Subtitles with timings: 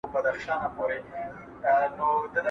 [0.11, 0.97] ستا له شمېرې
[1.61, 2.39] معلومېږي